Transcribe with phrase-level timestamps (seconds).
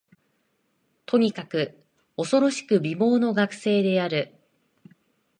[1.05, 1.79] とにかく、
[2.17, 4.33] おそろしく美貌の学生である